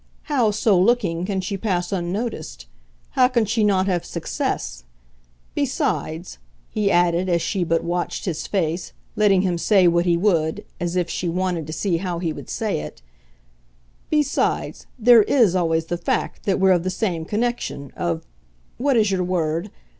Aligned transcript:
How, 0.23 0.49
so 0.49 0.79
looking, 0.81 1.25
can 1.27 1.41
she 1.41 1.57
pass 1.57 1.91
unnoticed? 1.91 2.65
How 3.11 3.27
can 3.27 3.45
she 3.45 3.63
not 3.63 3.85
have 3.85 4.03
'success'? 4.03 4.83
Besides," 5.53 6.39
he 6.71 6.89
added 6.89 7.29
as 7.29 7.39
she 7.43 7.63
but 7.63 7.83
watched 7.83 8.25
his 8.25 8.47
face, 8.47 8.93
letting 9.15 9.43
him 9.43 9.59
say 9.59 9.87
what 9.87 10.07
he 10.07 10.17
would, 10.17 10.65
as 10.79 10.95
if 10.95 11.07
she 11.07 11.29
wanted 11.29 11.67
to 11.67 11.73
see 11.73 11.97
how 11.97 12.17
he 12.17 12.33
would 12.33 12.49
say 12.49 12.79
it, 12.79 13.03
"besides, 14.09 14.87
there 14.97 15.21
IS 15.21 15.55
always 15.55 15.85
the 15.85 15.97
fact 15.99 16.45
that 16.47 16.59
we're 16.59 16.71
of 16.71 16.81
the 16.81 16.89
same 16.89 17.23
connection, 17.23 17.91
of 17.95 18.25
what 18.79 18.97
is 18.97 19.11
your 19.11 19.23
word? 19.23 19.69